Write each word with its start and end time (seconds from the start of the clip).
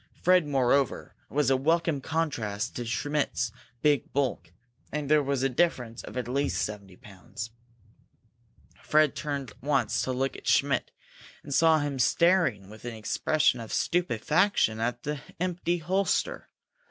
Fred, 0.19 0.47
moreover, 0.47 1.13
was 1.29 1.51
a 1.51 1.55
welcome 1.55 2.01
contrast 2.01 2.75
to 2.75 2.85
Schmidt's 2.85 3.51
big 3.83 4.11
bulk; 4.13 4.51
there 4.91 5.21
was 5.21 5.43
a 5.43 5.47
difference 5.47 6.01
of 6.01 6.17
at 6.17 6.27
least 6.27 6.59
seventy 6.65 6.95
pounds. 6.95 7.51
Fred 8.81 9.15
turned 9.15 9.51
once 9.61 10.01
to 10.01 10.11
look 10.11 10.35
at 10.35 10.47
Schmidt, 10.47 10.89
and 11.43 11.53
saw 11.53 11.77
him 11.77 11.99
staring 11.99 12.67
with 12.67 12.83
an 12.83 12.95
expression 12.95 13.59
of 13.59 13.71
stupefaction 13.71 14.79
at 14.79 15.03
the 15.03 15.21
empty 15.39 15.77
holster. 15.77 16.49